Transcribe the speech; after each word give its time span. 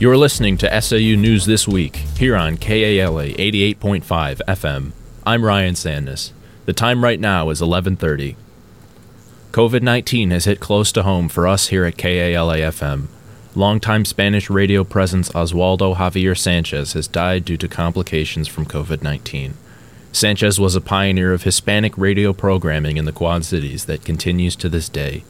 You're 0.00 0.16
listening 0.16 0.58
to 0.58 0.82
SAU 0.82 1.14
News 1.14 1.46
This 1.46 1.68
Week 1.68 1.94
here 1.94 2.34
on 2.34 2.56
KALA 2.56 3.28
88.5 3.28 4.40
FM. 4.48 4.90
I'm 5.24 5.44
Ryan 5.44 5.74
Sandness. 5.74 6.32
The 6.66 6.72
time 6.72 7.04
right 7.04 7.20
now 7.20 7.48
is 7.50 7.62
11:30. 7.62 8.34
COVID-19 9.52 10.32
has 10.32 10.46
hit 10.46 10.58
close 10.58 10.90
to 10.92 11.04
home 11.04 11.28
for 11.28 11.46
us 11.46 11.68
here 11.68 11.84
at 11.84 11.96
KALA 11.96 12.58
FM. 12.58 13.06
Longtime 13.54 14.04
Spanish 14.04 14.50
radio 14.50 14.82
presence 14.82 15.28
Oswaldo 15.30 15.94
Javier 15.94 16.36
Sanchez 16.36 16.94
has 16.94 17.06
died 17.06 17.44
due 17.44 17.56
to 17.56 17.68
complications 17.68 18.48
from 18.48 18.66
COVID-19. 18.66 19.52
Sanchez 20.10 20.58
was 20.58 20.74
a 20.74 20.80
pioneer 20.80 21.32
of 21.32 21.44
Hispanic 21.44 21.96
radio 21.96 22.32
programming 22.32 22.96
in 22.96 23.04
the 23.04 23.12
Quad 23.12 23.44
Cities 23.44 23.84
that 23.84 24.04
continues 24.04 24.56
to 24.56 24.68
this 24.68 24.88
day. 24.88 25.22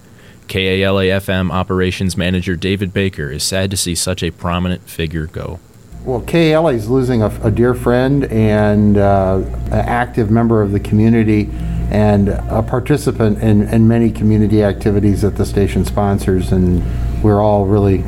KALA 0.49 1.05
FM 1.05 1.51
operations 1.51 2.17
manager 2.17 2.57
David 2.57 2.93
Baker 2.93 3.31
is 3.31 3.43
sad 3.43 3.71
to 3.71 3.77
see 3.77 3.95
such 3.95 4.23
a 4.23 4.31
prominent 4.31 4.89
figure 4.89 5.27
go. 5.27 5.61
Well, 6.05 6.21
KALA 6.21 6.75
is 6.75 6.91
losing 6.91 7.23
a, 7.23 7.29
a 7.43 7.51
dear 7.51 7.73
friend 7.73 8.25
and 8.25 8.99
uh, 8.99 9.43
an 9.67 9.73
active 9.73 10.31
member 10.31 10.61
of 10.61 10.73
the 10.73 10.81
community 10.81 11.49
and 11.91 12.29
a 12.29 12.63
participant 12.63 13.39
in, 13.43 13.63
in 13.69 13.89
many 13.89 14.11
community 14.11 14.63
activities 14.63 15.23
that 15.23 15.37
the 15.37 15.47
station 15.47 15.85
sponsors. 15.85 16.53
And 16.53 16.83
we're 17.23 17.41
all 17.41 17.65
really, 17.65 17.99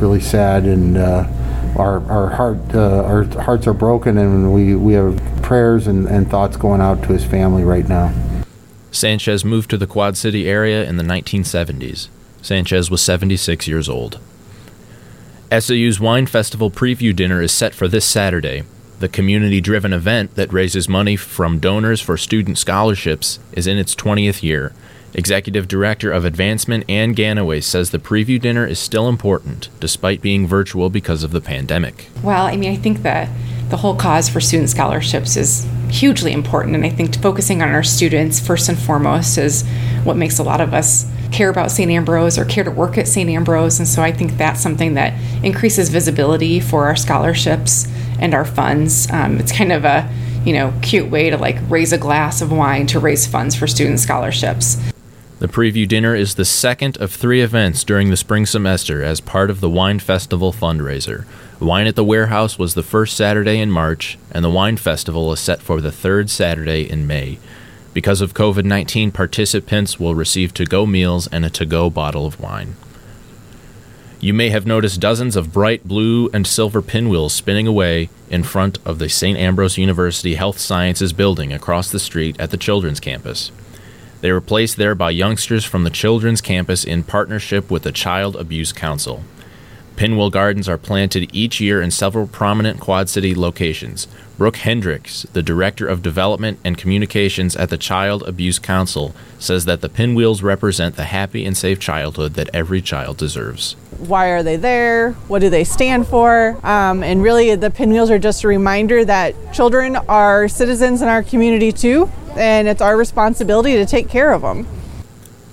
really 0.00 0.20
sad 0.20 0.64
and 0.64 0.98
uh, 0.98 1.26
our, 1.78 2.02
our, 2.10 2.28
heart, 2.28 2.58
uh, 2.74 3.04
our 3.04 3.24
hearts 3.42 3.66
are 3.66 3.74
broken 3.74 4.18
and 4.18 4.52
we, 4.52 4.74
we 4.74 4.92
have 4.92 5.18
prayers 5.42 5.86
and, 5.86 6.06
and 6.08 6.30
thoughts 6.30 6.56
going 6.56 6.82
out 6.82 7.02
to 7.04 7.08
his 7.08 7.24
family 7.24 7.64
right 7.64 7.88
now. 7.88 8.12
Sanchez 8.90 9.44
moved 9.44 9.70
to 9.70 9.76
the 9.76 9.86
Quad 9.86 10.16
City 10.16 10.48
area 10.48 10.84
in 10.84 10.96
the 10.96 11.04
1970s. 11.04 12.08
Sanchez 12.42 12.90
was 12.90 13.02
76 13.02 13.66
years 13.66 13.88
old. 13.88 14.18
SAU's 15.50 16.00
Wine 16.00 16.26
Festival 16.26 16.70
preview 16.70 17.14
dinner 17.14 17.40
is 17.40 17.52
set 17.52 17.74
for 17.74 17.86
this 17.88 18.04
Saturday. 18.04 18.64
The 18.98 19.08
community 19.08 19.60
driven 19.60 19.92
event 19.92 20.34
that 20.36 20.52
raises 20.52 20.88
money 20.88 21.16
from 21.16 21.58
donors 21.58 22.00
for 22.00 22.16
student 22.16 22.58
scholarships 22.58 23.38
is 23.52 23.66
in 23.66 23.78
its 23.78 23.94
20th 23.94 24.42
year. 24.42 24.72
Executive 25.14 25.68
Director 25.68 26.10
of 26.12 26.24
Advancement 26.24 26.84
Ann 26.90 27.14
Ganaway 27.14 27.62
says 27.62 27.90
the 27.90 27.98
preview 27.98 28.40
dinner 28.40 28.66
is 28.66 28.78
still 28.78 29.08
important, 29.08 29.68
despite 29.80 30.20
being 30.20 30.46
virtual 30.46 30.90
because 30.90 31.22
of 31.22 31.30
the 31.30 31.40
pandemic. 31.40 32.08
Well, 32.22 32.46
I 32.46 32.56
mean, 32.56 32.72
I 32.72 32.76
think 32.76 33.02
that 33.02 33.28
the 33.70 33.78
whole 33.78 33.96
cause 33.96 34.28
for 34.28 34.40
student 34.40 34.68
scholarships 34.68 35.36
is 35.36 35.66
hugely 35.90 36.32
important. 36.32 36.74
And 36.74 36.84
I 36.84 36.90
think 36.90 37.20
focusing 37.20 37.62
on 37.62 37.68
our 37.70 37.82
students 37.82 38.40
first 38.40 38.68
and 38.68 38.78
foremost 38.78 39.38
is 39.38 39.64
what 40.04 40.16
makes 40.16 40.38
a 40.38 40.42
lot 40.42 40.60
of 40.60 40.74
us 40.74 41.06
care 41.32 41.50
about 41.50 41.70
St. 41.70 41.90
Ambrose 41.90 42.38
or 42.38 42.44
care 42.44 42.64
to 42.64 42.70
work 42.70 42.98
at 42.98 43.08
St. 43.08 43.28
Ambrose. 43.28 43.78
And 43.78 43.88
so 43.88 44.02
I 44.02 44.12
think 44.12 44.36
that's 44.36 44.60
something 44.60 44.94
that 44.94 45.14
increases 45.44 45.88
visibility 45.88 46.60
for 46.60 46.86
our 46.86 46.96
scholarships 46.96 47.86
and 48.20 48.34
our 48.34 48.44
funds. 48.44 49.10
Um, 49.10 49.38
it's 49.38 49.52
kind 49.52 49.72
of 49.72 49.84
a 49.84 50.08
you 50.44 50.52
know 50.52 50.72
cute 50.80 51.10
way 51.10 51.28
to 51.28 51.36
like 51.36 51.56
raise 51.68 51.92
a 51.92 51.98
glass 51.98 52.40
of 52.40 52.52
wine 52.52 52.86
to 52.86 53.00
raise 53.00 53.26
funds 53.26 53.54
for 53.54 53.66
student 53.66 53.98
scholarships. 54.00 54.76
The 55.38 55.48
preview 55.48 55.86
dinner 55.86 56.14
is 56.14 56.36
the 56.36 56.46
second 56.46 56.96
of 56.96 57.12
three 57.12 57.42
events 57.42 57.84
during 57.84 58.08
the 58.08 58.16
spring 58.16 58.46
semester 58.46 59.02
as 59.02 59.20
part 59.20 59.50
of 59.50 59.60
the 59.60 59.68
Wine 59.68 59.98
Festival 59.98 60.50
fundraiser. 60.50 61.26
Wine 61.60 61.86
at 61.86 61.94
the 61.94 62.04
Warehouse 62.04 62.58
was 62.58 62.72
the 62.72 62.82
first 62.82 63.14
Saturday 63.14 63.58
in 63.58 63.70
March, 63.70 64.16
and 64.32 64.42
the 64.42 64.50
Wine 64.50 64.78
Festival 64.78 65.30
is 65.34 65.40
set 65.40 65.60
for 65.60 65.82
the 65.82 65.92
third 65.92 66.30
Saturday 66.30 66.88
in 66.88 67.06
May. 67.06 67.38
Because 67.92 68.22
of 68.22 68.32
COVID 68.32 68.64
19, 68.64 69.10
participants 69.10 70.00
will 70.00 70.14
receive 70.14 70.54
to 70.54 70.64
go 70.64 70.86
meals 70.86 71.26
and 71.26 71.44
a 71.44 71.50
to 71.50 71.66
go 71.66 71.90
bottle 71.90 72.24
of 72.24 72.40
wine. 72.40 72.76
You 74.18 74.32
may 74.32 74.48
have 74.48 74.64
noticed 74.64 75.00
dozens 75.00 75.36
of 75.36 75.52
bright 75.52 75.86
blue 75.86 76.30
and 76.32 76.46
silver 76.46 76.80
pinwheels 76.80 77.34
spinning 77.34 77.66
away 77.66 78.08
in 78.30 78.42
front 78.42 78.78
of 78.86 78.98
the 78.98 79.10
St. 79.10 79.36
Ambrose 79.36 79.76
University 79.76 80.36
Health 80.36 80.58
Sciences 80.58 81.12
building 81.12 81.52
across 81.52 81.90
the 81.90 81.98
street 81.98 82.36
at 82.38 82.50
the 82.50 82.56
Children's 82.56 83.00
Campus. 83.00 83.52
They 84.20 84.32
were 84.32 84.40
placed 84.40 84.76
there 84.76 84.94
by 84.94 85.10
youngsters 85.10 85.64
from 85.64 85.84
the 85.84 85.90
Children's 85.90 86.40
Campus 86.40 86.84
in 86.84 87.04
partnership 87.04 87.70
with 87.70 87.82
the 87.82 87.92
Child 87.92 88.36
Abuse 88.36 88.72
Council. 88.72 89.22
Pinwheel 89.96 90.28
gardens 90.28 90.68
are 90.68 90.76
planted 90.76 91.30
each 91.34 91.58
year 91.58 91.80
in 91.80 91.90
several 91.90 92.26
prominent 92.26 92.80
Quad 92.80 93.08
City 93.08 93.34
locations. 93.34 94.06
Brooke 94.36 94.56
Hendricks, 94.56 95.22
the 95.32 95.42
Director 95.42 95.86
of 95.86 96.02
Development 96.02 96.58
and 96.62 96.76
Communications 96.76 97.56
at 97.56 97.70
the 97.70 97.78
Child 97.78 98.22
Abuse 98.28 98.58
Council, 98.58 99.14
says 99.38 99.64
that 99.64 99.80
the 99.80 99.88
pinwheels 99.88 100.42
represent 100.42 100.96
the 100.96 101.04
happy 101.04 101.46
and 101.46 101.56
safe 101.56 101.80
childhood 101.80 102.34
that 102.34 102.50
every 102.52 102.82
child 102.82 103.16
deserves. 103.16 103.74
Why 103.98 104.28
are 104.28 104.42
they 104.42 104.56
there? 104.56 105.12
What 105.28 105.40
do 105.40 105.50
they 105.50 105.64
stand 105.64 106.06
for? 106.06 106.58
Um, 106.66 107.02
and 107.02 107.22
really, 107.22 107.54
the 107.54 107.70
pinwheels 107.70 108.10
are 108.10 108.18
just 108.18 108.44
a 108.44 108.48
reminder 108.48 109.04
that 109.04 109.52
children 109.52 109.96
are 109.96 110.48
citizens 110.48 111.02
in 111.02 111.08
our 111.08 111.22
community 111.22 111.72
too, 111.72 112.10
and 112.36 112.68
it's 112.68 112.82
our 112.82 112.96
responsibility 112.96 113.74
to 113.76 113.86
take 113.86 114.08
care 114.08 114.32
of 114.32 114.42
them. 114.42 114.66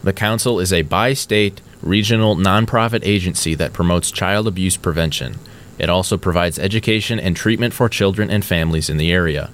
The 0.04 0.14
council 0.14 0.60
is 0.60 0.74
a 0.74 0.82
bi 0.82 1.14
state, 1.14 1.62
regional 1.82 2.36
nonprofit 2.36 3.02
agency 3.04 3.56
that 3.56 3.74
promotes 3.74 4.12
child 4.12 4.48
abuse 4.48 4.78
prevention. 4.78 5.40
It 5.80 5.90
also 5.90 6.18
provides 6.18 6.60
education 6.60 7.20
and 7.20 7.36
treatment 7.36 7.74
for 7.74 7.90
children 7.90 8.30
and 8.30 8.44
families 8.44 8.90
in 8.90 8.98
the 8.98 9.12
area. 9.12 9.50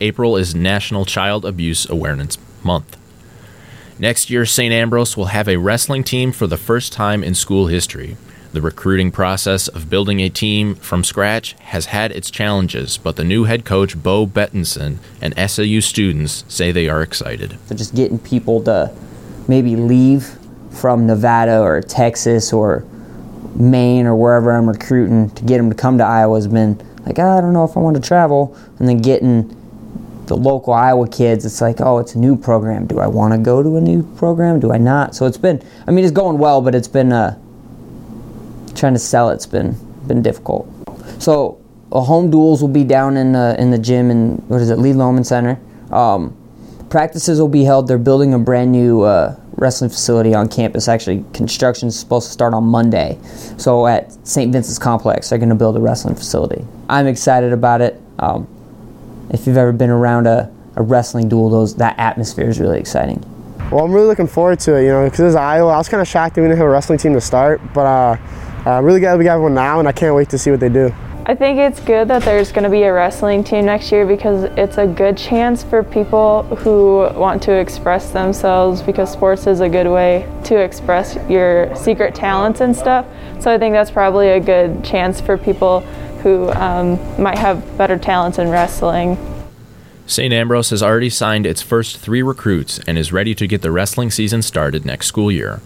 April 0.00 0.36
is 0.36 0.54
National 0.54 1.04
Child 1.04 1.44
Abuse 1.44 1.88
Awareness 1.88 2.36
Month. 2.64 2.96
Next 3.98 4.30
year, 4.30 4.44
St. 4.44 4.72
Ambrose 4.72 5.16
will 5.16 5.26
have 5.26 5.48
a 5.48 5.58
wrestling 5.58 6.02
team 6.02 6.32
for 6.32 6.48
the 6.48 6.56
first 6.56 6.92
time 6.92 7.22
in 7.22 7.34
school 7.34 7.68
history. 7.68 8.16
The 8.52 8.60
recruiting 8.60 9.10
process 9.10 9.66
of 9.68 9.88
building 9.88 10.20
a 10.20 10.28
team 10.28 10.74
from 10.74 11.04
scratch 11.04 11.54
has 11.60 11.86
had 11.86 12.12
its 12.12 12.30
challenges, 12.30 12.98
but 12.98 13.16
the 13.16 13.24
new 13.24 13.44
head 13.44 13.64
coach, 13.64 14.00
Bo 14.02 14.26
Bettinson, 14.26 14.98
and 15.22 15.32
SAU 15.50 15.80
students 15.80 16.44
say 16.48 16.70
they 16.70 16.86
are 16.86 17.00
excited. 17.00 17.56
So 17.66 17.74
just 17.74 17.94
getting 17.94 18.18
people 18.18 18.62
to 18.64 18.94
maybe 19.48 19.74
leave 19.74 20.36
from 20.70 21.06
Nevada 21.06 21.60
or 21.60 21.80
Texas 21.80 22.52
or 22.52 22.84
Maine 23.54 24.06
or 24.06 24.14
wherever 24.14 24.52
I'm 24.52 24.68
recruiting 24.68 25.30
to 25.30 25.44
get 25.44 25.56
them 25.56 25.70
to 25.70 25.76
come 25.76 25.96
to 25.96 26.04
Iowa 26.04 26.36
has 26.36 26.46
been 26.46 26.76
like, 27.06 27.18
oh, 27.18 27.38
I 27.38 27.40
don't 27.40 27.54
know 27.54 27.64
if 27.64 27.74
I 27.74 27.80
want 27.80 27.96
to 27.96 28.02
travel. 28.02 28.54
And 28.78 28.86
then 28.86 28.98
getting 28.98 29.48
the 30.26 30.36
local 30.36 30.74
Iowa 30.74 31.08
kids, 31.08 31.46
it's 31.46 31.62
like, 31.62 31.80
oh, 31.80 31.98
it's 31.98 32.14
a 32.14 32.18
new 32.18 32.36
program. 32.36 32.86
Do 32.86 33.00
I 33.00 33.06
want 33.06 33.32
to 33.32 33.38
go 33.38 33.62
to 33.62 33.78
a 33.78 33.80
new 33.80 34.02
program? 34.16 34.60
Do 34.60 34.72
I 34.72 34.78
not? 34.78 35.14
So 35.14 35.24
it's 35.24 35.38
been, 35.38 35.62
I 35.86 35.90
mean, 35.90 36.04
it's 36.04 36.12
going 36.12 36.36
well, 36.36 36.60
but 36.60 36.74
it's 36.74 36.88
been 36.88 37.12
uh, 37.12 37.38
trying 38.74 38.94
to 38.94 38.98
sell 38.98 39.30
it's 39.30 39.46
been 39.46 39.76
been 40.06 40.22
difficult. 40.22 40.68
So 41.18 41.60
uh, 41.92 42.00
home 42.00 42.30
duels 42.30 42.60
will 42.60 42.68
be 42.68 42.84
down 42.84 43.16
in 43.16 43.32
the 43.32 43.56
in 43.58 43.70
the 43.70 43.78
gym 43.78 44.10
in 44.10 44.36
what 44.48 44.60
is 44.60 44.70
it, 44.70 44.78
Lee 44.78 44.92
Lohman 44.92 45.24
Center. 45.24 45.60
Um, 45.92 46.36
practices 46.90 47.40
will 47.40 47.48
be 47.48 47.64
held. 47.64 47.88
They're 47.88 47.98
building 47.98 48.34
a 48.34 48.38
brand 48.38 48.72
new 48.72 49.02
uh, 49.02 49.36
wrestling 49.56 49.90
facility 49.90 50.34
on 50.34 50.48
campus. 50.48 50.88
Actually, 50.88 51.24
construction 51.32 51.88
is 51.88 51.98
supposed 51.98 52.26
to 52.26 52.32
start 52.32 52.54
on 52.54 52.64
Monday. 52.64 53.18
So 53.56 53.86
at 53.86 54.12
St. 54.26 54.52
Vincent's 54.52 54.78
Complex, 54.78 55.30
they're 55.30 55.38
going 55.38 55.48
to 55.48 55.54
build 55.54 55.76
a 55.76 55.80
wrestling 55.80 56.14
facility. 56.14 56.64
I'm 56.88 57.06
excited 57.06 57.52
about 57.52 57.80
it. 57.80 58.00
Um, 58.18 58.48
if 59.30 59.46
you've 59.46 59.56
ever 59.56 59.72
been 59.72 59.90
around 59.90 60.26
a, 60.26 60.52
a 60.76 60.82
wrestling 60.82 61.28
duel, 61.28 61.48
those 61.48 61.76
that 61.76 61.98
atmosphere 61.98 62.48
is 62.48 62.60
really 62.60 62.78
exciting. 62.78 63.24
Well, 63.70 63.84
I'm 63.84 63.92
really 63.92 64.06
looking 64.06 64.26
forward 64.26 64.60
to 64.60 64.74
it, 64.74 64.82
you 64.82 64.88
know, 64.88 65.04
because 65.04 65.20
it's 65.20 65.36
Iowa. 65.36 65.72
I 65.72 65.78
was 65.78 65.88
kind 65.88 66.02
of 66.02 66.08
shocked 66.08 66.34
that 66.34 66.42
we 66.42 66.48
didn't 66.48 66.58
have 66.58 66.66
a 66.66 66.70
wrestling 66.70 66.98
team 66.98 67.14
to 67.14 67.20
start, 67.20 67.60
but 67.72 67.86
uh, 67.86 68.16
uh, 68.66 68.80
really 68.82 69.00
glad 69.00 69.18
we 69.18 69.24
got 69.24 69.40
one 69.40 69.54
now, 69.54 69.78
and 69.78 69.88
I 69.88 69.92
can't 69.92 70.14
wait 70.14 70.28
to 70.30 70.38
see 70.38 70.50
what 70.50 70.60
they 70.60 70.68
do. 70.68 70.92
I 71.24 71.36
think 71.36 71.58
it's 71.60 71.78
good 71.78 72.08
that 72.08 72.22
there's 72.22 72.50
going 72.50 72.64
to 72.64 72.70
be 72.70 72.82
a 72.82 72.92
wrestling 72.92 73.44
team 73.44 73.66
next 73.66 73.92
year 73.92 74.04
because 74.04 74.44
it's 74.56 74.76
a 74.76 74.88
good 74.88 75.16
chance 75.16 75.62
for 75.62 75.84
people 75.84 76.42
who 76.56 77.08
want 77.14 77.40
to 77.44 77.52
express 77.52 78.10
themselves 78.10 78.82
because 78.82 79.12
sports 79.12 79.46
is 79.46 79.60
a 79.60 79.68
good 79.68 79.86
way 79.86 80.28
to 80.44 80.56
express 80.56 81.16
your 81.28 81.74
secret 81.76 82.16
talents 82.16 82.60
and 82.60 82.74
stuff. 82.74 83.06
So 83.40 83.54
I 83.54 83.58
think 83.58 83.72
that's 83.72 83.92
probably 83.92 84.30
a 84.30 84.40
good 84.40 84.84
chance 84.84 85.20
for 85.20 85.38
people 85.38 85.80
who 86.22 86.50
um, 86.52 86.98
might 87.22 87.38
have 87.38 87.78
better 87.78 87.98
talents 87.98 88.38
in 88.38 88.48
wrestling. 88.48 89.16
St. 90.06 90.32
Ambrose 90.32 90.70
has 90.70 90.82
already 90.82 91.10
signed 91.10 91.46
its 91.46 91.62
first 91.62 91.98
three 91.98 92.22
recruits 92.22 92.80
and 92.80 92.98
is 92.98 93.12
ready 93.12 93.34
to 93.36 93.46
get 93.46 93.62
the 93.62 93.70
wrestling 93.70 94.10
season 94.10 94.42
started 94.42 94.84
next 94.84 95.06
school 95.06 95.30
year. 95.30 95.60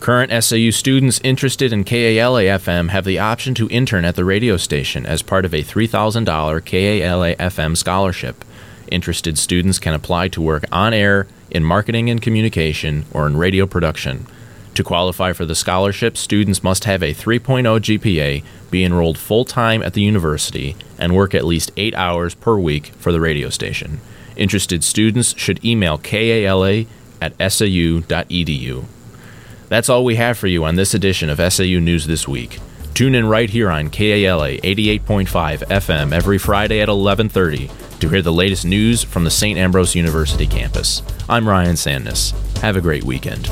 Current 0.00 0.30
SAU 0.44 0.70
students 0.70 1.20
interested 1.24 1.72
in 1.72 1.82
KALA 1.82 2.42
FM 2.42 2.90
have 2.90 3.04
the 3.04 3.18
option 3.18 3.54
to 3.54 3.68
intern 3.70 4.04
at 4.04 4.14
the 4.14 4.24
radio 4.24 4.56
station 4.56 5.04
as 5.04 5.22
part 5.22 5.44
of 5.44 5.52
a 5.52 5.64
$3,000 5.64 6.64
KALA 6.64 7.34
FM 7.36 7.76
scholarship. 7.76 8.44
Interested 8.90 9.36
students 9.36 9.78
can 9.78 9.94
apply 9.94 10.28
to 10.28 10.40
work 10.40 10.64
on 10.70 10.94
air, 10.94 11.26
in 11.50 11.64
marketing 11.64 12.10
and 12.10 12.20
communication, 12.20 13.04
or 13.12 13.26
in 13.26 13.36
radio 13.36 13.66
production. 13.66 14.26
To 14.74 14.84
qualify 14.84 15.32
for 15.32 15.46
the 15.46 15.54
scholarship, 15.54 16.16
students 16.16 16.62
must 16.62 16.84
have 16.84 17.02
a 17.02 17.14
3.0 17.14 17.64
GPA, 17.64 18.44
be 18.70 18.84
enrolled 18.84 19.18
full 19.18 19.44
time 19.44 19.82
at 19.82 19.94
the 19.94 20.02
university, 20.02 20.76
and 20.98 21.16
work 21.16 21.34
at 21.34 21.46
least 21.46 21.72
eight 21.76 21.94
hours 21.94 22.34
per 22.34 22.56
week 22.58 22.88
for 22.98 23.10
the 23.10 23.20
radio 23.20 23.48
station. 23.48 24.00
Interested 24.36 24.84
students 24.84 25.36
should 25.38 25.64
email 25.64 25.96
kala 25.96 26.84
at 27.20 27.32
sau.edu. 27.38 28.84
That's 29.68 29.88
all 29.88 30.04
we 30.04 30.16
have 30.16 30.38
for 30.38 30.46
you 30.46 30.64
on 30.64 30.76
this 30.76 30.94
edition 30.94 31.28
of 31.28 31.40
SAU 31.52 31.80
News 31.80 32.06
This 32.06 32.28
Week. 32.28 32.58
Tune 32.94 33.14
in 33.14 33.26
right 33.26 33.50
here 33.50 33.70
on 33.70 33.90
KALA 33.90 34.58
88.5 34.58 35.26
FM 35.68 36.12
every 36.12 36.38
Friday 36.38 36.80
at 36.80 36.88
11:30 36.88 37.70
to 38.00 38.08
hear 38.08 38.22
the 38.22 38.32
latest 38.32 38.64
news 38.64 39.02
from 39.02 39.24
the 39.24 39.30
St. 39.30 39.58
Ambrose 39.58 39.94
University 39.94 40.46
campus. 40.46 41.02
I'm 41.28 41.48
Ryan 41.48 41.74
Sandness. 41.76 42.32
Have 42.60 42.76
a 42.76 42.80
great 42.80 43.04
weekend. 43.04 43.50